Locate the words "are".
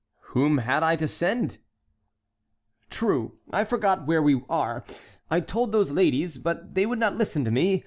4.49-4.83